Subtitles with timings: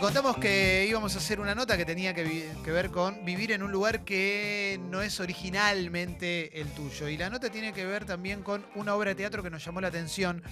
[0.00, 3.70] Contamos que íbamos a hacer una nota que tenía que, ver con vivir en un
[3.70, 7.06] lugar que no es originalmente el tuyo.
[7.10, 9.82] Y la nota tiene que ver también con una obra de teatro que nos llamó
[9.82, 10.42] la atención.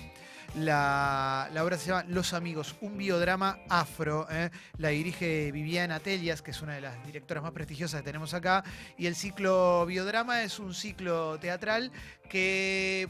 [0.55, 4.27] La, obra se llama Los Amigos, un biodrama afro.
[4.31, 4.51] ¿eh?
[4.77, 8.65] La dirige Viviana Telias, que es una de las directoras más prestigiosas que tenemos acá.
[8.99, 11.91] Y el ciclo biodrama es un ciclo teatral
[12.29, 13.09] que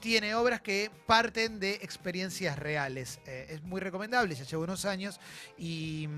[0.00, 3.20] tiene obras que parten de experiencias reales.
[3.26, 5.20] Eh, es muy recomendable, ya lleva unos años.
[5.56, 6.08] Y,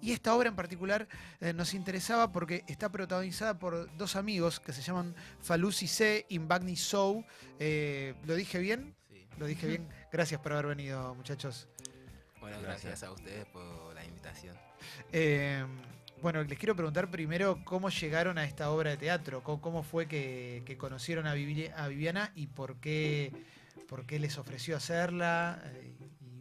[0.00, 1.06] y esta obra en particular
[1.40, 6.38] eh, nos interesaba porque está protagonizada por dos amigos que se llaman Falusi C y
[6.38, 7.24] Mbagni Sou.
[7.58, 8.94] Eh, ¿Lo dije bien?
[9.10, 9.26] Sí.
[9.38, 9.88] Lo dije bien.
[10.12, 11.68] Gracias por haber venido, muchachos.
[12.40, 12.84] Bueno, Gracias.
[12.84, 14.56] gracias a ustedes por la invitación.
[15.12, 15.64] Eh,
[16.22, 20.06] bueno, les quiero preguntar primero cómo llegaron a esta obra de teatro, cómo, cómo fue
[20.06, 23.32] que, que conocieron a, Vivi- a Viviana y por qué,
[23.88, 25.92] por qué les ofreció hacerla eh,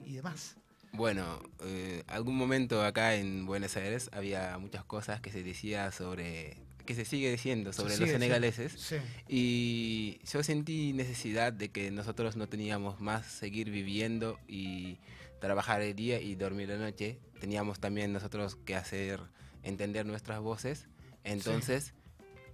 [0.05, 0.55] y, y demás.
[0.91, 6.57] Bueno, eh, algún momento acá en Buenos Aires había muchas cosas que se decía sobre,
[6.85, 8.73] que se sigue diciendo sobre los senegaleses.
[8.73, 8.95] Sí.
[9.27, 14.97] Y yo sentí necesidad de que nosotros no teníamos más seguir viviendo y
[15.39, 17.19] trabajar el día y dormir la noche.
[17.39, 19.21] Teníamos también nosotros que hacer
[19.63, 20.87] entender nuestras voces.
[21.23, 21.93] Entonces,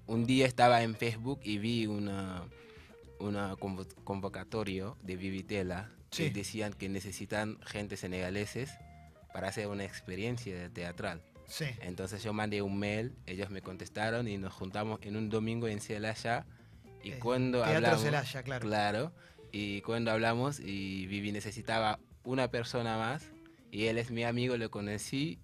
[0.07, 2.43] un día estaba en Facebook y vi una,
[3.19, 6.23] una convo- convocatoria de Vivitela Sí.
[6.25, 8.71] que decían que necesitan gente senegaleses
[9.33, 11.21] para hacer una experiencia teatral.
[11.47, 11.65] Sí.
[11.81, 15.81] Entonces yo mandé un mail, ellos me contestaron y nos juntamos en un domingo en
[15.81, 16.45] Celaya.
[17.03, 18.61] Y Eh, cuando hablamos, Celaya, claro.
[18.67, 19.11] claro,
[19.51, 23.27] y cuando hablamos y Vivi necesitaba una persona más
[23.71, 25.37] y él es mi amigo, lo conocí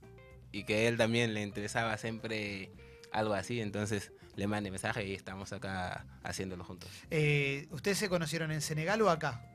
[0.51, 2.71] y que él también le interesaba siempre
[3.11, 6.89] algo así, entonces le mandé mensaje y estamos acá haciéndolo juntos.
[7.09, 9.45] Eh, ¿Ustedes se conocieron en Senegal o acá?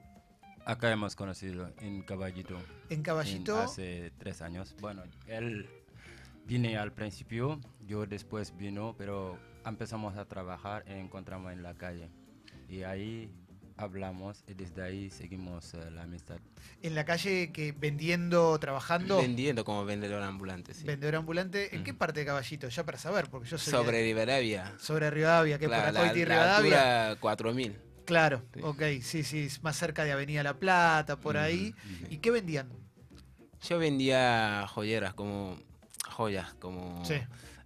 [0.64, 2.56] Acá hemos conocido en Caballito.
[2.90, 3.58] En en- Caballito.
[3.58, 4.74] hace tres años.
[4.80, 5.68] Bueno, él
[6.44, 12.10] vine al principio, yo después vino, pero empezamos a trabajar y encontramos en la calle.
[12.68, 13.30] Y ahí
[13.76, 16.38] hablamos y desde ahí seguimos eh, la amistad.
[16.82, 19.18] En la calle que vendiendo, trabajando.
[19.18, 20.84] Vendiendo como vendedor ambulante, sí.
[20.84, 21.74] Vendedor ambulante.
[21.74, 22.68] ¿En qué parte de Caballito?
[22.68, 24.72] Ya para saber, porque yo soy de- Sobre Rivadavia.
[24.78, 27.06] sobre Rivadavia, que Claro, por la, y la Rivadavia.
[27.08, 27.76] altura 4000.
[28.04, 28.60] Claro, Sí.
[28.62, 31.74] ok, sí, sí, es más cerca de Avenida La Plata, por ahí.
[32.08, 32.68] ¿Y qué vendían?
[33.68, 35.58] Yo vendía joyeras como
[36.10, 37.16] joyas, como Sí.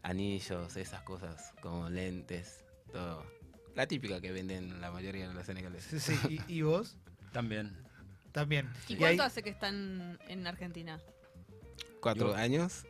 [0.03, 3.27] anillos, esas cosas, como lentes, todo.
[3.75, 6.03] La típica que venden la mayoría de los senegaleses.
[6.03, 6.41] Sí, sí.
[6.49, 6.97] ¿Y, y vos?
[7.33, 7.77] También.
[8.33, 8.69] También.
[8.89, 11.01] ¿Y ahí- cuánto hace que están en Argentina?
[12.01, 12.85] Cuatro Yo- años.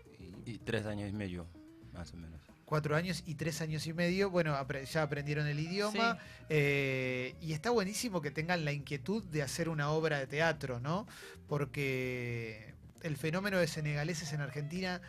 [0.44, 1.46] Y tres años y medio,
[1.92, 2.40] más o menos.
[2.64, 4.30] cuatro años y tres años y medio.
[4.30, 6.18] Bueno, apre- ya aprendieron el idioma.
[6.48, 11.06] eh, y está buenísimo que tengan la inquietud de hacer una obra de teatro, ¿no?
[11.48, 15.00] Porque el fenómeno de senegaleses en Argentina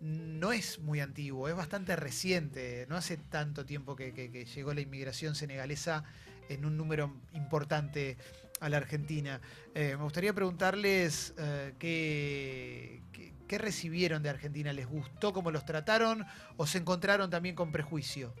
[0.00, 2.86] no es muy antiguo, es bastante reciente.
[2.88, 6.04] No hace tanto tiempo que, que- que llegó la inmigración senegalesa
[6.48, 8.16] en un número importante
[8.64, 9.40] a la Argentina.
[9.74, 14.72] Eh, me gustaría preguntarles eh, qué, qué- qué recibieron de Argentina.
[14.72, 16.24] ¿Les gustó cómo los trataron
[16.56, 18.34] o se encontraron también con prejuicio?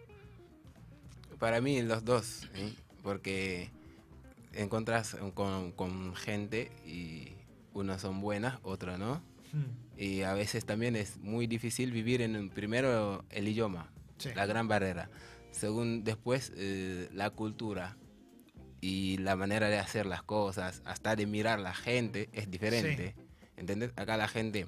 [1.38, 2.72] Para mí los dos, ¿eh?
[3.02, 3.70] porque
[4.52, 7.32] encuentras con, con gente y
[7.74, 9.20] unas son buenas, otras no.
[9.52, 14.30] Hmm, Y a veces también es muy difícil vivir en primero el idioma, sí.
[14.34, 15.10] la gran barrera.
[15.50, 17.96] Según después eh, la cultura
[18.86, 23.14] y la manera de hacer las cosas, hasta de mirar la gente es diferente.
[23.56, 23.92] ¿Entendés?
[23.96, 24.66] Acá la gente,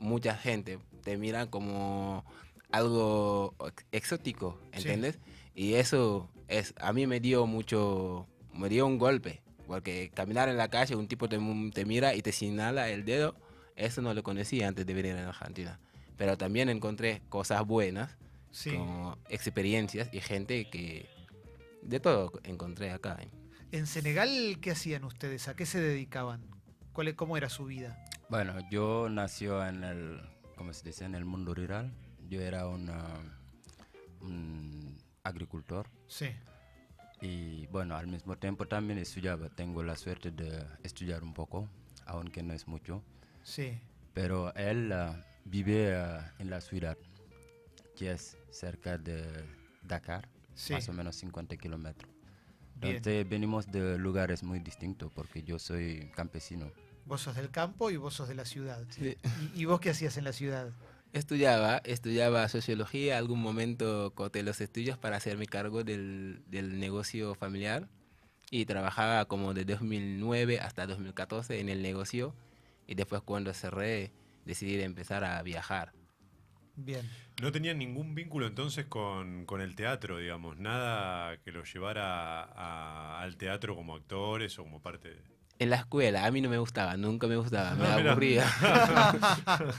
[0.00, 2.24] mucha gente te mira como
[2.72, 4.78] algo ex- exótico, Sí.
[4.88, 5.18] ¿entendés?
[5.54, 10.56] Y eso es a mí me dio mucho me dio un golpe, porque caminar en
[10.56, 11.38] la calle un tipo te,
[11.72, 13.36] te mira y te señala el dedo,
[13.76, 15.78] eso no lo conocía antes de venir a Argentina.
[16.16, 18.10] Pero también encontré cosas buenas
[18.50, 18.70] Sí.
[18.76, 21.08] como experiencias y gente que
[21.82, 23.18] de todo encontré acá.
[23.22, 23.28] ¿eh?
[23.72, 25.48] En Senegal, ¿qué hacían ustedes?
[25.48, 26.42] ¿A qué se dedicaban?
[26.92, 27.96] ¿Cuál, es- ¿Cómo era su vida?
[28.28, 30.20] Bueno, yo nació en el,
[30.56, 31.04] ¿cómo se dice?
[31.04, 31.92] En el mundo rural.
[32.28, 33.02] Yo era una,
[34.20, 36.30] un agricultor Sí.
[37.20, 39.48] y bueno, al mismo tiempo también estudiaba.
[39.50, 41.68] Tengo la suerte de estudiar un poco,
[42.06, 43.02] aunque no es mucho.
[43.42, 43.78] Sí.
[44.14, 46.96] Pero él ah, vive ah, en la ciudad,
[47.96, 49.24] que es cerca de
[49.82, 50.74] Dakar, Sí.
[50.74, 52.10] más o menos 50 kilómetros.
[52.82, 52.96] Bien.
[52.96, 56.70] Entonces venimos de lugares muy distintos porque yo soy campesino.
[57.06, 58.84] Vos sos del campo y vos sos de la ciudad.
[58.90, 59.16] Sí.
[59.54, 60.72] ¿Y, y vos qué hacías en la ciudad?
[61.12, 67.88] Estudiaba, estudiaba sociología, algún momento corté los estudios para hacerme cargo del, del negocio familiar
[68.50, 72.34] y trabajaba como de 2009 hasta 2014 en el negocio
[72.86, 74.12] y después cuando cerré
[74.44, 75.92] decidir empezar a viajar.
[76.76, 77.08] Bien.
[77.40, 83.20] No tenían ningún vínculo entonces con, con el teatro, digamos, nada que los llevara a-
[83.20, 85.22] al teatro como actores o como parte de...
[85.58, 88.10] En la escuela, a mí no me gustaba, nunca me gustaba, me mira.
[88.10, 88.46] aburría.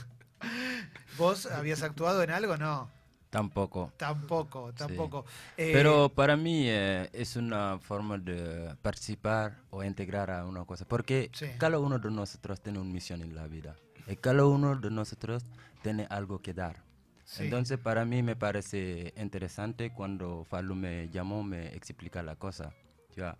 [1.18, 2.56] ¿Vos habías actuado en algo?
[2.56, 2.90] No,
[3.30, 3.92] Tampoco.
[3.96, 5.24] tampoco, tampoco.
[5.56, 10.84] Eh, Pero para mí eh, es una forma de participar o integrar a una cosa,
[10.86, 11.46] porque Sí.
[11.58, 13.74] cada uno de nosotros tiene una misión en la vida
[14.06, 15.44] y cada uno de nosotros
[15.84, 16.82] tiene algo que dar.
[17.24, 17.44] sí.
[17.44, 22.72] Entonces para mí me parece interesante cuando Falu me llamó, me explica la cosa.
[23.14, 23.36] ¿ya?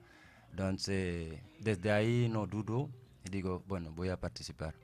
[0.51, 2.91] Entonces desde ahí no dudo
[3.25, 4.75] y digo, bueno, voy a participar.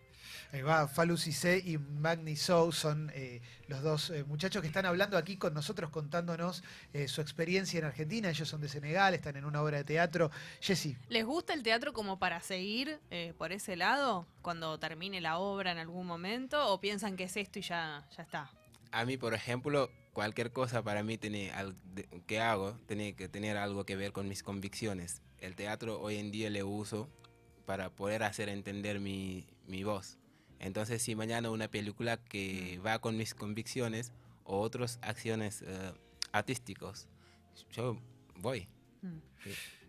[0.53, 3.41] Ahí va, Falu Cissé y Magni Sou son eh,
[3.71, 6.62] los dos eh, muchachos que están hablando aquí con nosotros, contándonos
[6.93, 8.29] eh, su experiencia en Argentina.
[8.29, 10.31] Ellos son de Senegal, están en una obra de teatro.
[10.61, 15.38] Jessy, ¿Les gusta el teatro como para seguir eh, por ese lado cuando termine la
[15.38, 16.69] obra en algún momento?
[16.69, 18.50] ¿O piensan que es esto y ya, ya está?
[18.93, 21.53] A mí, por ejemplo, cualquier cosa para mí tiene
[22.27, 25.23] que hago tiene que tener algo que ver con mis convicciones.
[25.38, 27.09] El teatro hoy en día le uso
[27.67, 30.19] para poder hacer entender mi, mi voz.
[30.61, 34.12] Entonces, si mañana una película que va con mis convicciones
[34.45, 35.93] o otras acciones eh,
[36.33, 37.09] artísticos,
[37.73, 37.99] yo
[38.37, 38.69] voy.
[39.03, 39.19] Mm.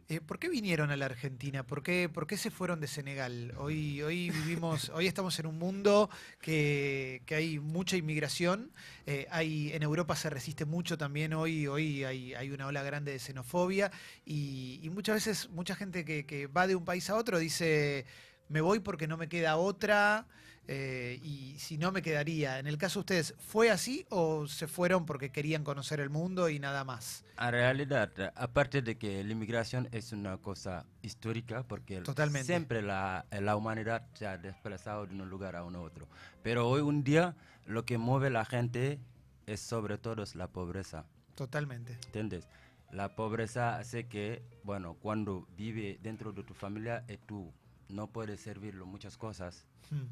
[0.08, 1.64] eh, ¿por qué vinieron a la Argentina?
[1.64, 3.54] ¿Por qué, por qué se fueron de Senegal?
[3.58, 6.10] Hoy, hoy vivimos, hoy estamos en un mundo
[6.40, 8.72] que, que hay mucha inmigración.
[9.06, 13.12] eh, hay, en Europa se resiste mucho también hoy, hoy hay, hay una ola grande
[13.12, 13.92] de xenofobia
[14.26, 18.06] y, y muchas veces mucha gente que, que va de un país a otro dice,
[18.48, 20.28] me voy porque no me queda otra
[20.68, 22.60] eh, y si no me quedaría.
[22.60, 26.50] En el caso de ustedes, ¿fue así o se fueron porque querían conocer el mundo
[26.50, 27.26] y nada más?
[27.40, 32.46] En realidad, eh, aparte de que la inmigración es una cosa histórica, porque Totalmente.
[32.46, 36.08] siempre la, la humanidad se ha desplazado de un lugar a un otro.
[36.44, 37.36] Pero hoy un día
[37.66, 39.00] lo que mueve la gente
[39.48, 41.06] es sobre todo la pobreza,
[41.36, 41.94] Totalmente.
[42.06, 42.48] ¿entiendes?
[42.92, 47.52] La pobreza hace que, bueno, cuando vive dentro de tu familia y tú
[47.90, 50.06] no puedes servirlo muchas cosas, Hmm.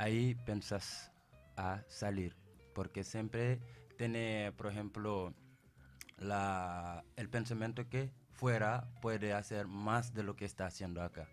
[0.00, 1.12] Ahí pensas
[1.56, 2.34] a salir,
[2.74, 3.60] porque siempre
[3.98, 5.34] tiene, por ejemplo,
[6.16, 11.28] la, el pensamiento que fuera puede hacer más de lo que está haciendo acá.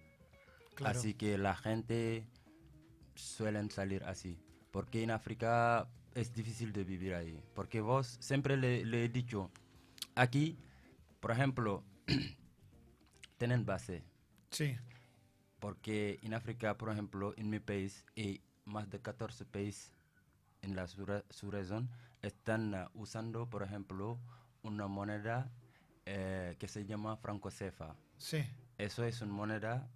[0.76, 1.00] Claro.
[1.00, 2.28] Así que la gente
[3.16, 4.38] suelen salir así,
[4.72, 9.50] porque en África es difícil de vivir ahí, porque vos siempre le, le he dicho,
[10.14, 10.58] aquí,
[11.22, 11.84] por ejemplo,
[13.38, 14.04] tienen base,
[14.52, 14.76] Sí.
[15.60, 19.92] porque en África, por ejemplo, en mi país y más de 14 países
[20.62, 21.90] en la sur, región
[22.22, 24.20] están ah, usando, por ejemplo,
[24.64, 25.50] una moneda
[26.06, 27.96] eh, que se llama francocefa.
[28.18, 28.44] Sí.
[28.78, 29.88] Eso es una moneda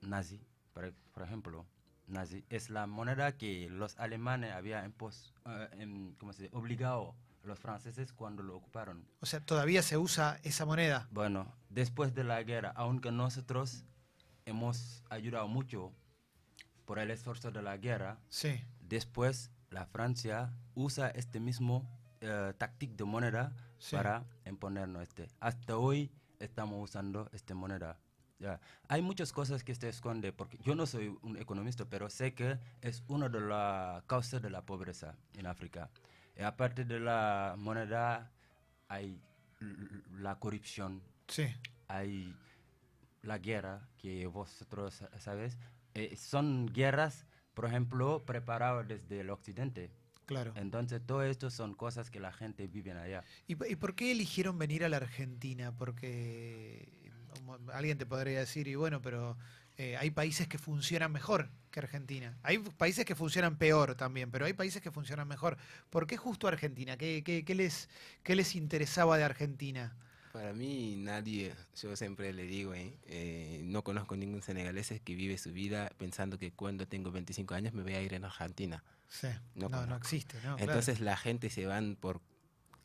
[0.00, 0.40] nazi,
[0.72, 1.66] por, por ejemplo.
[2.08, 4.94] Nazi es la moneda que los alemanes habían
[5.46, 6.56] eh, em, ¿cómo se dice?
[6.56, 9.04] obligado a los franceses cuando lo ocuparon.
[9.20, 11.08] O sea, todavía se usa esa moneda.
[11.10, 13.84] Bueno, después de la guerra, aunque nosotros
[14.44, 15.92] hemos ayudado mucho
[16.86, 18.62] por el esfuerzo de la guerra, Sí.
[18.80, 21.84] después la Francia usa este mismo
[22.22, 23.94] eh, táctica de moneda Sí.
[23.94, 25.28] para imponernos este.
[25.38, 26.10] Hasta hoy
[26.40, 27.98] estamos usando esta moneda.
[28.38, 28.58] Ya.
[28.88, 32.58] Hay muchas cosas que se esconde, porque yo no soy un economista, pero sé que
[32.80, 35.90] es una de las causas de la pobreza en África.
[36.38, 38.30] Y aparte de la moneda,
[38.88, 39.20] hay
[40.18, 41.46] la corrupción, Sí.
[41.88, 42.34] hay
[43.22, 45.58] la guerra que vosotros sa- sabes.
[45.96, 49.90] Eh, son guerras, por ejemplo, preparadas desde el occidente.
[50.26, 50.52] Claro.
[50.56, 53.22] Entonces, todo esto son cosas que la gente vive allá.
[53.46, 55.74] ¿Y, por qué eligieron venir a la Argentina?
[55.76, 56.88] Porque
[57.72, 59.38] alguien te podría decir, y bueno, pero
[59.76, 62.36] eh, hay países que funcionan mejor que Argentina.
[62.42, 65.56] Hay países que funcionan peor también, pero hay países que funcionan mejor.
[65.90, 66.96] ¿Por qué justo Argentina?
[66.96, 67.88] ¿Qué, qué- qué les,
[68.22, 69.96] qué les interesaba de Argentina?
[70.36, 72.98] Para mí nadie, yo siempre le digo, ¿eh?
[73.06, 77.72] Eh, no conozco ningún senegalés que vive su vida pensando que cuando tengo 25 años
[77.72, 78.84] me voy a ir en Argentina.
[79.08, 79.28] Sí.
[79.54, 80.56] No No, no, existe, ¿no?
[80.56, 80.58] Claro.
[80.72, 82.20] Entonces la gente se van por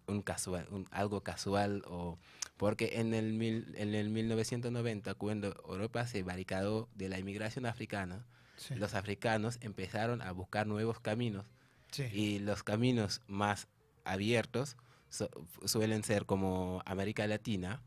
[0.08, 2.18] un casual, un- algo casual o
[2.56, 8.26] porque en el mil- en el 1990 cuando Europa se barricadó de la inmigración africana,
[8.56, 11.46] Sí, los africanos empezaron a buscar nuevos caminos
[11.92, 12.04] sí.
[12.14, 13.68] y los caminos más
[14.06, 14.78] abiertos
[15.12, 15.30] su-
[15.66, 17.84] suelen ser como América Latina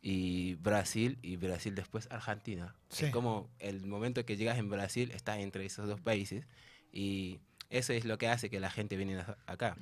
[0.00, 2.74] y Brasil y Brasil después Argentina.
[2.88, 3.06] Sí.
[3.06, 6.46] Es como el momento que llegas en Brasil está entre esos dos países
[6.92, 9.76] y eso es lo que hace que la gente viene a- acá.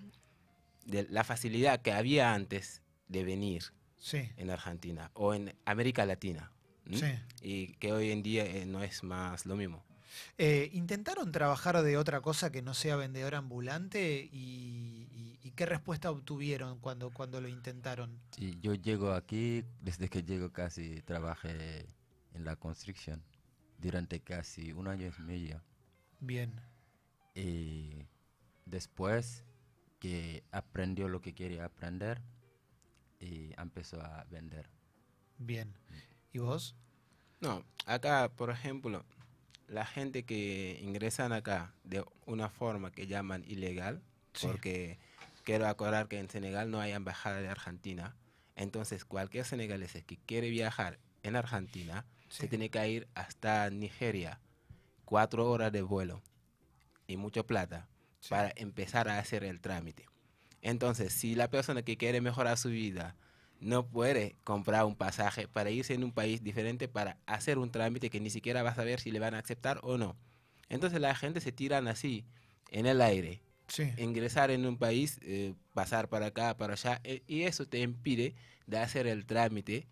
[0.84, 3.62] De la facilidad que había antes de venir
[3.98, 6.50] Sí, en Argentina o en América Latina.
[7.40, 9.84] Y que hoy en día eh, no es más lo mismo.
[10.38, 14.28] Eh, ¿Intentaron trabajar de otra cosa que no sea vendedor ambulante?
[14.32, 18.20] ¿Y, y- y qué respuesta obtuvieron cuando, cuando lo intentaron?
[18.30, 21.86] Sí, yo llego aquí, desde que llego casi trabajé
[22.34, 23.22] en la construcción
[23.78, 25.62] durante casi un año y medio.
[26.20, 26.62] Bien,
[27.34, 28.06] Y
[28.66, 29.44] después
[30.00, 32.22] que aprendió lo que quería aprender
[33.20, 34.68] y empezó a vender.
[35.38, 35.74] bien.
[36.32, 36.74] ¿Y vos?
[37.40, 39.04] No, acá, por ejemplo,
[39.72, 44.02] la gente que ingresan acá de una forma que llaman ilegal,
[44.34, 44.46] Sí.
[44.46, 44.98] porque
[45.44, 48.14] quiero aclarar que en Senegal no hay embajada de Argentina,
[48.56, 52.42] entonces cualquier senegalés que quiere viajar en Argentina Sí.
[52.42, 54.40] se tiene que ir hasta Nigeria,
[55.04, 56.22] cuatro horas de vuelo
[57.06, 57.88] y mucho plata
[58.20, 58.28] Sí.
[58.30, 60.06] para empezar a hacer el trámite.
[60.60, 63.16] Entonces, si la persona que quiere mejorar su vida
[63.62, 68.10] no puede comprar un pasaje para irse en un país diferente para hacer un trámite
[68.10, 70.16] que ni siquiera va a saber si le van a aceptar o no.
[70.68, 72.24] Entonces la gente se tiran así,
[72.70, 73.90] en el aire, Sí.
[73.98, 78.34] ingresar en un país, eh, pasar para acá, para allá, eh, y eso te impide
[78.66, 79.86] de hacer el trámite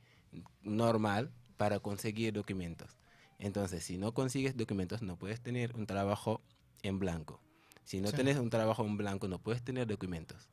[0.63, 2.97] normal para conseguir documentos.
[3.39, 6.43] Entonces, si no consigues documentos, no puedes tener un trabajo
[6.83, 7.41] en blanco.
[7.85, 8.17] Si no Sí.
[8.17, 10.49] tienes un trabajo en blanco, no puedes tener documentos.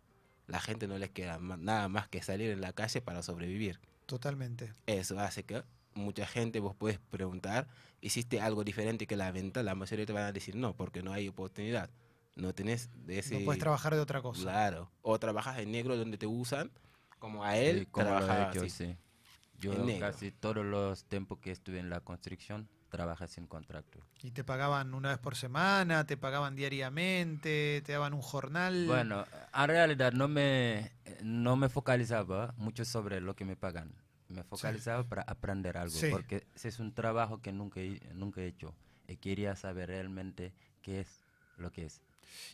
[0.47, 3.79] La gente no les queda nada más que salir en la calle para sobrevivir.
[4.05, 4.73] Totalmente.
[4.85, 5.63] Eso hace que
[5.93, 7.67] mucha gente vos puedes preguntar,
[8.01, 9.61] ¿hiciste algo diferente que la venta?
[9.63, 11.89] La mayoría te van a decir no, porque no hay oportunidad.
[12.35, 13.39] No tenés de ese...
[13.39, 14.43] No puedes trabajar de otra cosa.
[14.43, 14.91] Claro.
[15.01, 16.71] O trabajas en negro donde te usan,
[17.19, 18.69] como a él Sí, como lo he trabajaba hecho, así.
[18.69, 18.97] sí.
[19.59, 20.07] Yo en negro.
[20.11, 23.99] casi todos los tiempos que estuve en la construcción trabajé sin contrato.
[24.21, 26.05] ¿Y te pagaban una vez por semana?
[26.05, 27.81] ¿Te pagaban diariamente?
[27.85, 28.85] ¿Te daban un jornal?
[28.87, 30.91] Bueno, en realidad no me,
[31.21, 33.93] no me focalizaba mucho sobre lo que me pagan.
[34.29, 36.09] Me focalizaba para aprender algo, Sí.
[36.11, 37.79] porque ese es un trabajo que nunca,
[38.13, 38.75] nunca he hecho.
[39.07, 41.23] Y quería saber realmente qué es
[41.57, 42.01] lo que es.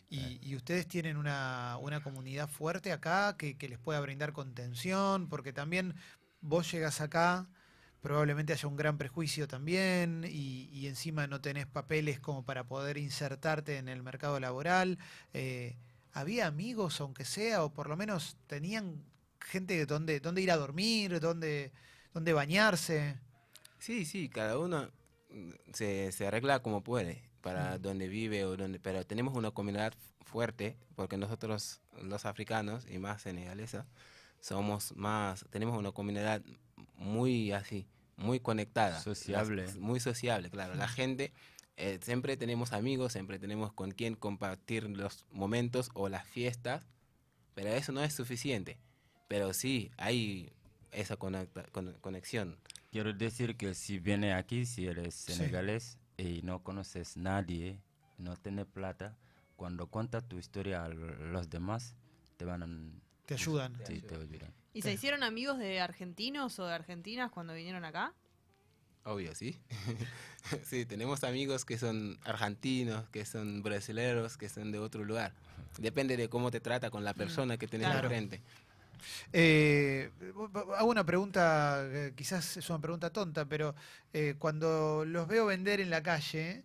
[0.08, 5.28] ¿Y, y ustedes tienen una, una comunidad fuerte acá que, que les pueda brindar contención?
[5.28, 5.96] Porque también
[6.40, 7.48] vos llegas acá,
[8.04, 12.98] probablemente haya un gran prejuicio también y, y encima no tenés papeles como para poder
[12.98, 14.98] insertarte en el mercado laboral.
[15.32, 15.74] Eh,
[16.12, 19.02] ¿Había amigos, aunque sea, o por lo menos tenían
[19.40, 21.72] gente donde, donde ir a dormir, donde,
[22.12, 23.16] donde bañarse?
[23.78, 24.90] Sí, sí, cada uno
[25.30, 29.94] mm, se, se arregla como puede para donde vive o donde, pero tenemos una comunidad
[30.26, 33.86] fuerte porque nosotros los africanos y más senegalesa
[34.40, 36.42] somos más, tenemos una comunidad
[36.96, 39.66] muy así, muy conectada, Sociable.
[39.78, 40.74] muy sociable, claro.
[40.74, 41.32] La gente
[41.76, 46.86] eh, siempre tenemos amigos, siempre tenemos con quien compartir los momentos o las fiestas,
[47.54, 48.78] pero eso no es suficiente.
[49.28, 50.52] Pero sí hay
[50.92, 52.56] esa conecta- con- conexión.
[52.92, 55.32] Quiero decir que si viene aquí, si eres Sí.
[55.32, 57.80] senegalés y no conoces nadie,
[58.18, 59.16] no tienes plata,
[59.56, 61.96] cuando cuentas tu historia a los demás,
[62.36, 62.68] te van a...
[63.26, 63.74] ¿Te ayudan?
[63.86, 64.52] Sí, te ayudan.
[64.74, 68.12] ¿Y se hicieron amigos de argentinos o de argentinas cuando vinieron acá?
[69.04, 69.56] Obvio, sí.
[70.64, 75.32] sí, tenemos amigos que son argentinos, que son brasileños, que son de otro lugar.
[75.78, 78.08] Depende de cómo te trata con la persona que tienes Claro.
[78.08, 78.40] enfrente.
[79.32, 80.10] Eh,
[80.76, 83.74] hago una pregunta, eh, quizás es una pregunta tonta, pero
[84.12, 86.64] eh, cuando los veo vender en la calle,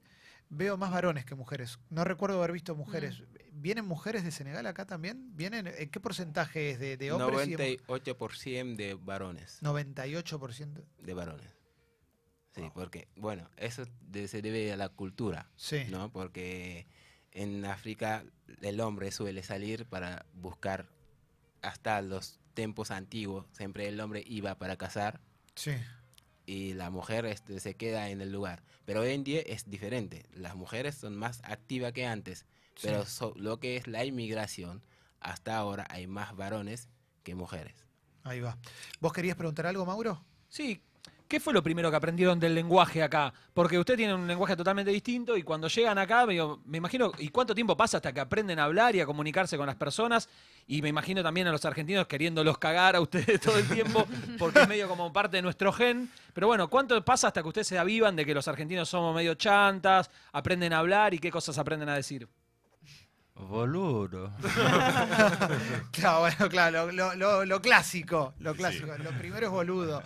[0.49, 1.79] veo más varones que mujeres.
[1.89, 3.23] No recuerdo haber visto mujeres.
[3.51, 5.35] ¿Vienen mujeres de Senegal acá también?
[5.35, 5.67] ¿Vienen?
[5.67, 7.47] ¿En qué porcentaje es de, de hombres?
[7.47, 9.61] y de mu- 98% de varones.
[9.61, 10.83] 98%.
[10.99, 11.47] De varones.
[12.55, 15.85] Sí, porque, bueno, eso de- se debe a la cultura, Sí.
[15.89, 16.11] ¿no?
[16.11, 16.87] Porque
[17.31, 18.23] en África
[18.61, 20.89] el hombre suele salir para buscar
[21.61, 23.45] hasta los tiempos antiguos.
[23.51, 25.19] Siempre el hombre iba para cazar
[25.55, 25.73] Sí.
[26.49, 28.63] Y la mujer este, se queda en el lugar.
[28.85, 30.25] Pero hoy en día es diferente.
[30.33, 32.39] Las mujeres son más activas que antes.
[32.75, 32.87] sí.
[32.87, 34.81] Pero so- lo que es la inmigración,
[35.19, 36.89] hasta ahora hay más varones
[37.23, 37.85] que mujeres.
[38.23, 38.57] Ahí va.
[38.99, 40.25] ¿Vos querías preguntar algo, Mauro?
[40.47, 40.81] Sí.
[41.29, 43.31] ¿Qué fue lo primero que aprendieron del lenguaje acá?
[43.53, 47.29] Porque usted tiene un lenguaje totalmente distinto y cuando llegan acá, digo, me imagino, ¿y
[47.29, 50.27] cuánto tiempo pasa hasta que aprenden a hablar y a comunicarse con las personas?
[50.65, 54.07] Y me imagino también a los argentinos queriéndolos cagar a ustedes todo el tiempo,
[54.39, 56.09] porque es medio como parte de nuestro gen.
[56.33, 59.35] Pero bueno, ¿cuánto pasa hasta que ustedes se avivan de que los argentinos somos medio
[59.35, 62.27] chantas, aprenden a hablar y qué cosas aprenden a decir?
[63.47, 64.31] Boludo.
[65.91, 68.57] Claro, bueno, claro, lo, lo- lo- lo clásico, lo Sí.
[68.59, 68.87] clásico.
[68.97, 70.03] Lo primero es boludo.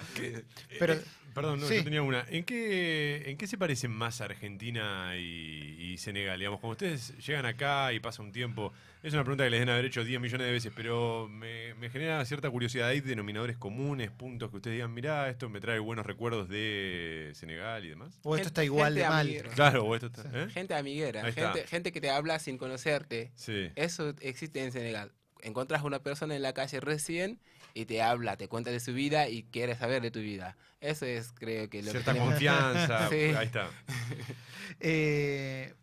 [0.80, 0.96] Pero
[1.34, 1.78] Perdón, no, Sí.
[1.78, 2.26] yo tenía una.
[2.30, 6.38] ¿En qué, ¿En qué se parecen más Argentina y, y Senegal?
[6.40, 8.72] Digamos, cuando ustedes llegan acá y pasa un tiempo,
[9.02, 11.90] es una pregunta que les deben haber hecho 10 millones de veces, pero me, me
[11.90, 12.88] genera cierta curiosidad.
[12.90, 17.84] ¿Hay denominadores comunes, puntos que ustedes digan, mirá, esto me trae buenos recuerdos de Senegal
[17.86, 18.20] y demás?
[18.24, 19.22] O esto Gente- está igual de mal.
[19.28, 19.50] amiguera.
[19.50, 20.24] Claro, o esto está.
[20.34, 20.50] ¿eh?
[20.50, 23.32] Gente amiguera, gente, gente que te habla sin conocerte.
[23.36, 23.70] Sí.
[23.76, 25.12] Eso existe en Senegal.
[25.42, 27.40] Encuentras una persona en la calle recién
[27.74, 30.56] y te habla, te cuenta de su vida y quiere saber de tu vida.
[30.80, 33.08] Eso es, creo que lo Cierta que confianza.
[33.10, 33.16] Sí.
[33.36, 33.70] Ahí está.
[34.80, 35.74] Eh,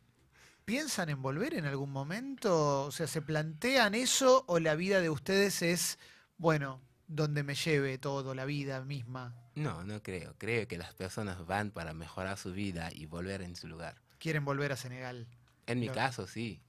[0.64, 2.82] ¿Piensan en volver en algún momento?
[2.84, 5.98] O sea, ¿se plantean eso o la vida de ustedes es,
[6.38, 9.34] bueno, donde me lleve todo, la vida misma?
[9.54, 10.34] No, no creo.
[10.38, 14.00] Creo que las personas van para mejorar su vida y volver en su lugar.
[14.18, 15.26] Quieren volver a Senegal.
[15.66, 16.00] En mi Claro.
[16.08, 16.62] caso, sí.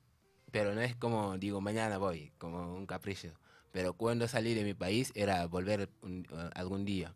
[0.52, 3.34] Pero no es como, digo, mañana voy, como un capricho.
[3.72, 7.14] Pero cuando salí de mi país era volver un- algún día,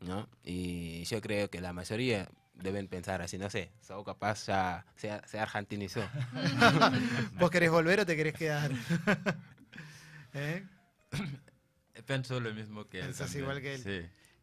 [0.00, 0.28] ¿no?
[0.42, 5.10] Y yo creo que la mayoría deben pensar así, no sé, soy capaz ya se,
[5.26, 6.02] se argentinizó.
[7.38, 8.70] ¿Vos querés volver o te querés quedar?
[10.34, 10.66] ¿Eh?
[12.06, 13.06] Pienso lo mismo que él.
[13.06, 13.82] Pensás igual que él.
[13.82, 14.00] Sí.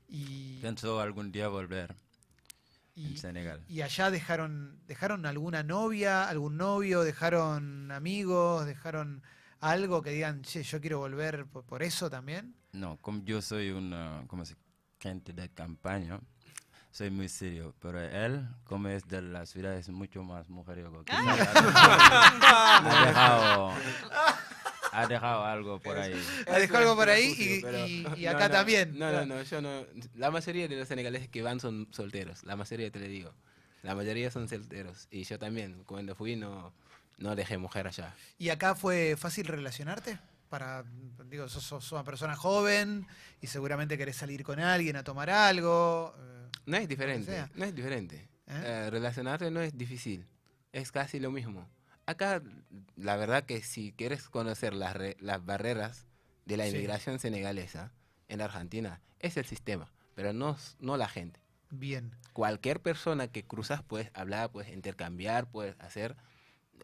[0.08, 1.94] Y, Pienso algún día volver
[2.96, 3.64] y- en Senegal.
[3.68, 9.22] y allá dejaron, dejaron alguna novia, algún novio, dejaron amigos, dejaron
[9.62, 12.56] algo que digan, che, yo quiero volver por, por eso también.
[12.72, 14.56] No, como yo soy una como se,
[15.00, 16.20] gente de campaña,
[16.92, 17.74] soy muy serio.
[17.80, 21.04] Pero él, como es de la ciudad, es mucho más mujeriego.
[21.04, 23.74] Quizás ha dejado,
[24.92, 26.14] ha dejado algo por ahí.
[26.48, 28.98] Ah, dejó algo por ahí y- y- y no, acá no, también.
[28.98, 29.86] No, no, no, yo no.
[30.16, 32.44] La mayoría de los senegaleses que van son solteros.
[32.44, 33.34] La mayoría te le digo.
[33.84, 35.08] La mayoría son solteros.
[35.12, 36.74] Y yo también, cuando fui, no,
[37.20, 38.16] no dejé mujer allá.
[38.38, 40.18] ¿Y acá fue fácil relacionarte?
[40.50, 40.84] Para,
[41.26, 43.06] digo, sos, sos una persona joven
[43.40, 46.16] y seguramente querés salir con alguien a tomar algo.
[46.18, 48.28] eh, No es diferente, no es diferente.
[48.48, 48.64] ¿Eh?
[48.66, 50.26] Eh, relacionarte no es difícil,
[50.72, 51.70] es casi lo mismo.
[52.08, 52.42] Acá,
[52.96, 56.08] la verdad que si quieres conocer las, re- las barreras
[56.46, 56.72] de la Sí.
[56.72, 57.92] inmigración senegalesa
[58.28, 61.40] en Argentina, es el sistema, pero no, no la gente.
[61.70, 62.16] Bien.
[62.34, 66.16] Cualquier persona que cruzas puedes hablar, puedes intercambiar, puedes hacer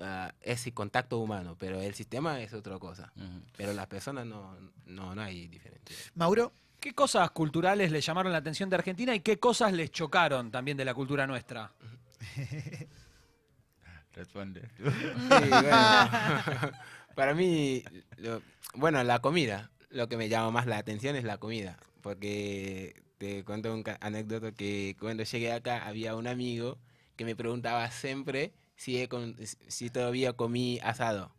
[0.01, 3.11] ah, ese contacto humano, pero el sistema es otra cosa.
[3.57, 4.55] Pero las personas no,
[4.85, 5.95] no, no hay diferencia.
[6.15, 10.51] Mauro, ¿Qué cosas culturales les llamaron la atención de Argentina y qué cosas les chocaron
[10.51, 11.71] también de la cultura nuestra?
[14.13, 14.61] Responde.
[14.77, 16.09] Sí, bueno.
[17.15, 17.83] Para mí,
[18.17, 18.41] lo-
[18.75, 19.71] bueno, la comida.
[19.89, 21.77] Lo que me llama más la atención es la comida.
[22.01, 26.77] Porque te cuento un anécdota que cuando llegué acá había un amigo
[27.15, 29.35] que me preguntaba siempre si, he con-
[29.67, 31.31] si todavía comí asado.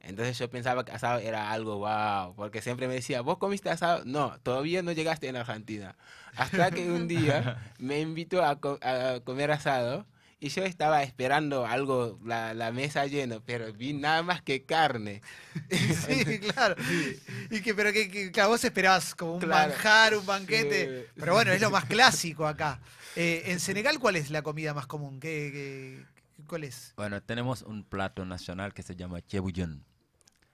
[0.00, 4.04] Entonces yo pensaba que asado era algo wow, porque siempre me decía, ¿vos comiste asado?
[4.04, 5.96] No, todavía no llegaste en Argentina.
[6.36, 10.06] Hasta que un día me invitó a, co- a comer asado
[10.38, 15.22] y yo estaba esperando algo, la, la mesa llena, pero vi nada más que carne.
[15.70, 16.76] sí, claro.
[17.50, 19.72] Y que, pero que, que- claro, vos esperabas como un Claro.
[19.72, 21.04] manjar, un banquete.
[21.06, 21.10] Sí.
[21.18, 22.78] Pero bueno, es lo más clásico acá.
[23.16, 25.18] Eh, en Senegal, ¿cuál es la comida más común?
[25.18, 26.15] ¿Qué, qué-
[26.46, 26.92] cuál es?
[26.96, 29.84] Bueno, tenemos un plato nacional que se llama chebullón.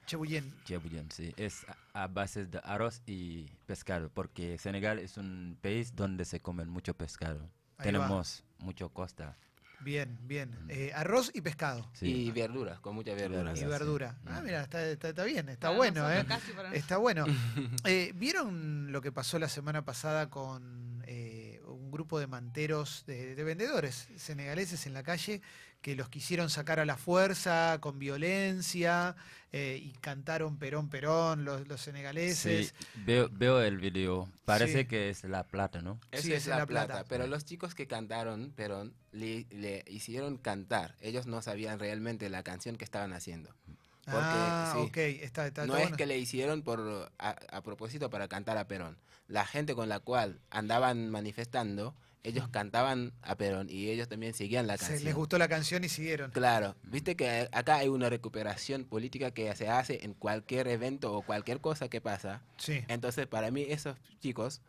[0.07, 0.53] Chebuyen.
[0.65, 1.33] Chebullón, sí.
[1.37, 1.65] Es
[1.95, 6.69] a, a base de arroz y pescado, porque Senegal es un país donde se comen
[6.69, 7.41] mucho pescado.
[7.43, 7.85] Ahí va.
[7.85, 9.37] tenemos mucho costa.
[9.81, 10.57] Bien, bien.
[10.69, 11.89] Eh, arroz y pescado.
[11.93, 12.07] Sí.
[12.27, 13.53] Y verduras, con mucha verdura.
[13.53, 13.65] Y sí.
[13.65, 14.17] verdura.
[14.27, 14.45] Ah, Mm.
[14.45, 16.25] mira, está, está- está bien, está Para bueno, ¿eh?
[16.55, 17.25] para Está bueno.
[17.85, 23.35] Eh, ¿Vieron lo que pasó la semana pasada con eh, un grupo de manteros, de,
[23.35, 25.43] de vendedores senegaleses en la calle,
[25.83, 29.17] que los quisieron sacar a la fuerza, con violencia,
[29.53, 32.69] eh, y cantaron Perón, Perón, los, los senegaleses?
[32.69, 34.29] Sí, veo, veo el video.
[34.45, 34.85] Parece Sí.
[34.87, 36.01] que es La Plata, ¿no?
[36.11, 36.87] Eso Sí, es la, La Plata.
[36.87, 37.05] plata.
[37.09, 40.97] Pero los chicos que cantaron, Perón, le, le hicieron cantar.
[41.01, 43.51] Ellos no sabían realmente la canción que estaban haciendo.
[44.05, 45.97] Porque, ah, sí, ok, está, está, no está es bueno.
[45.97, 48.97] que le hicieron por a, a propósito para cantar a Perón.
[49.29, 54.67] La gente con la cual andaban manifestando, ellos cantaban a Perón y ellos también seguían
[54.67, 55.05] la Se canción.
[55.05, 56.31] les gustó la canción y siguieron.
[56.31, 61.23] Claro, viste que acá hay una recuperación política que se hace en cualquier evento o
[61.23, 62.43] cualquier cosa que pasa.
[62.59, 64.61] Sí, Entonces, para mí, esos chicos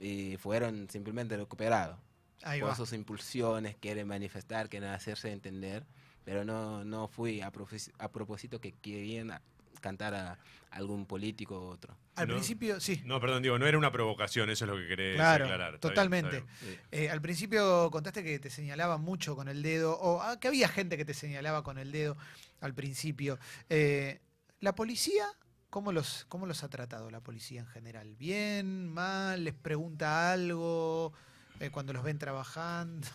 [0.00, 1.98] eh, fueron simplemente recuperados
[2.42, 2.74] ahí por va.
[2.76, 5.84] sus impulsiones, quieren manifestar, quieren hacerse entender,
[6.24, 9.38] pero no, no fui a, propósito- a propósito que querían
[9.82, 10.38] cantar a
[10.70, 11.94] algún político u otro.
[12.14, 12.34] Al No.
[12.34, 13.02] principio, sí.
[13.04, 15.74] No, perdón, digo, no era una provocación, eso es lo que querés Claro, aclarar.
[15.74, 16.36] Está bien, totalmente.
[16.38, 16.80] está bien.
[16.92, 20.68] Eh, al principio contaste que te señalaban mucho con el dedo, o ah, que había
[20.68, 22.16] gente que te señalaba con el dedo
[22.62, 23.38] al principio.
[23.68, 24.20] Eh,
[24.60, 25.26] ¿La policía,
[25.68, 28.14] cómo los, cómo los ha tratado la policía en general?
[28.16, 28.88] ¿Bien?
[28.88, 29.44] ¿Mal?
[29.44, 31.12] ¿Les pregunta algo?
[31.60, 33.06] eh, cuando los ven trabajando.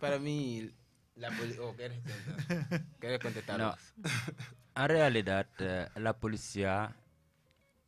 [0.00, 0.70] Para mí,
[1.16, 1.28] la
[1.60, 2.00] oh, ¿quieres?
[2.98, 3.58] ¿Quieres contestar?
[3.58, 3.74] No.
[4.76, 6.96] En realidad, eh, la policía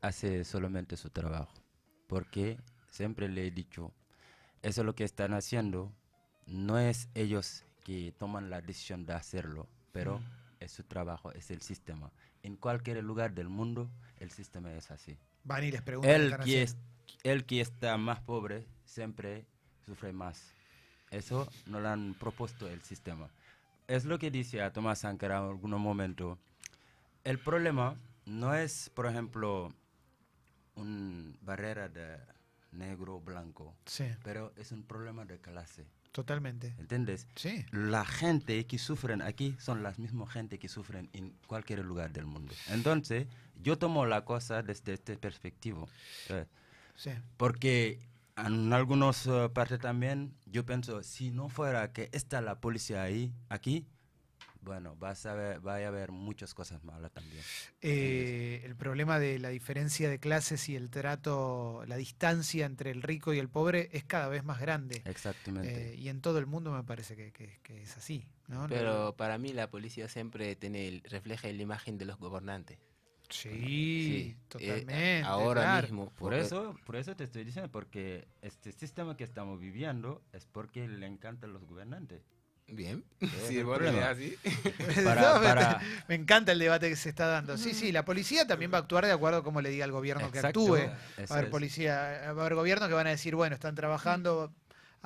[0.00, 1.52] hace solamente su trabajo,
[2.06, 3.92] porque siempre le he dicho,
[4.62, 5.92] eso es lo que están haciendo,
[6.46, 10.20] no es ellos que toman la decisión de hacerlo, pero
[10.60, 12.12] es su trabajo, es el sistema.
[12.44, 15.18] En cualquier lugar del mundo, el sistema es así.
[15.42, 16.12] Van y les preguntan.
[16.12, 16.76] El que, es,
[17.24, 19.44] el que está más pobre siempre
[19.84, 20.52] sufre más.
[21.10, 23.28] Eso no lo han propuesto el sistema.
[23.88, 26.38] Es lo que dice a Tomás Sankara en algún momento.
[27.24, 29.72] El problema no es, por ejemplo,
[30.74, 32.18] una barrera de
[32.72, 35.86] negro-blanco, Sí, pero es un problema de clase.
[36.12, 36.74] totalmente.
[36.78, 37.26] ¿Entiendes?
[37.36, 37.64] Sí.
[37.72, 42.24] La gente que sufren aquí son las mismas gente que sufren en cualquier lugar del
[42.26, 42.54] mundo.
[42.68, 43.26] Entonces,
[43.62, 45.88] yo tomo la cosa desde este perspectivo.
[46.96, 47.10] Sí.
[47.36, 47.98] porque
[48.36, 53.32] en algunas eh, partes también yo pienso, si no fuera que está la policía ahí,
[53.48, 53.86] aquí,
[54.60, 57.42] bueno, vas a ver, va a haber muchas cosas malas también.
[57.82, 63.02] Eh, el problema de la diferencia de clases y el trato, la distancia entre el
[63.02, 65.02] rico y el pobre es cada vez más grande.
[65.04, 65.92] Exactamente.
[65.92, 68.26] Eh, y en todo el mundo me parece que, que- que es así.
[68.48, 68.66] ¿no?
[68.68, 72.78] Pero para mí la policía siempre tiene el- refleja la imagen de los gobernantes.
[73.28, 75.22] Sí, Sí, eh, totalmente.
[75.24, 75.82] ahora claro.
[75.88, 76.10] mismo.
[76.10, 80.86] por eso, por eso te estoy diciendo, porque este sistema que estamos viviendo es porque
[80.88, 82.22] le encantan los gobernantes.
[82.68, 83.04] Bien.
[83.20, 83.60] es Sí,
[84.02, 84.36] así.
[85.04, 87.56] Para- para- Me encanta el debate que se está dando.
[87.56, 89.92] Sí, sí, la policía también va a actuar de acuerdo a como le diga al
[89.92, 90.76] gobierno que Exacto, actúe.
[90.76, 93.74] eso Va a haber policía, va a haber gobiernos que van a decir, bueno, están
[93.76, 94.52] trabajando,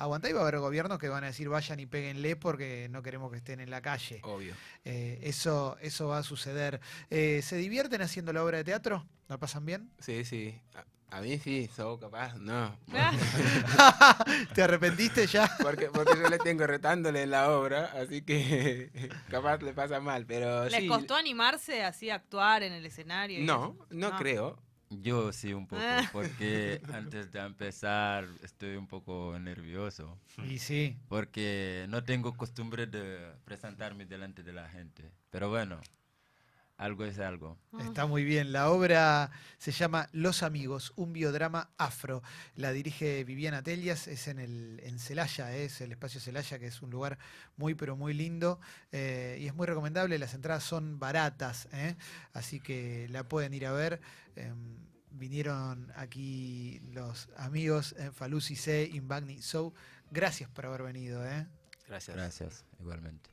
[0.03, 3.01] aguantá, y va a haber gobiernos que van a decir, vayan y péguenle porque no
[3.01, 4.19] queremos que estén en la calle.
[4.23, 4.53] Obvio.
[4.85, 6.79] Eh, eso, eso va a suceder.
[7.09, 9.05] Eh, ¿Se divierten haciendo la obra de teatro?
[9.27, 9.89] ¿La pasan bien?
[9.99, 10.59] Sí, sí.
[10.75, 12.35] A, a mí sí, soy capaz.
[12.37, 12.75] No.
[14.53, 15.49] ¿Te arrepentiste ya?
[15.61, 20.25] Porque, porque yo le tengo retándole en la obra, así que capaz le pasa mal,
[20.25, 20.87] pero ¿Les sí.
[20.87, 23.43] costó animarse así a actuar en el escenario?
[23.43, 24.17] No, no, No.
[24.17, 24.57] creo.
[24.99, 26.09] Yo sí un poco, Ah.
[26.11, 30.97] porque antes de empezar estoy un poco nervioso, Y sí.
[31.07, 35.09] porque no tengo costumbre de presentarme delante de la gente.
[35.29, 35.79] Pero bueno,
[36.81, 37.59] algo es algo.
[37.79, 38.51] Está muy bien.
[38.51, 42.23] La obra se llama Los Amigos, un biodrama afro.
[42.55, 46.81] La dirige Viviana Telias, es en el en Celaya, es el espacio Celaya, que es
[46.81, 47.19] un lugar
[47.55, 48.59] muy pero muy lindo
[48.91, 50.17] eh, y es muy recomendable.
[50.17, 51.95] Las entradas son baratas, ¿eh?
[52.33, 54.01] así que la pueden ir a ver.
[54.35, 54.77] Em,
[55.11, 59.71] vinieron aquí los amigos eh, Falusi C, Imbagni Show.
[60.09, 61.23] Gracias por haber venido.
[61.23, 61.45] ¿eh?
[61.87, 62.17] Gracias.
[62.17, 63.29] Gracias, igualmente.